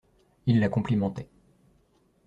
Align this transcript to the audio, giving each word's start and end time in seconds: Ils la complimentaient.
Ils 0.47 0.59
la 0.59 0.67
complimentaient. 0.67 1.29